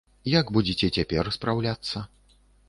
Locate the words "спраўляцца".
1.37-2.03